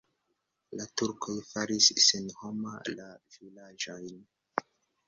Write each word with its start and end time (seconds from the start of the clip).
La 0.79 0.87
turkoj 1.01 1.35
faris 1.49 1.91
senhoma 2.07 2.75
la 2.97 3.07
vilaĝojn. 3.39 4.13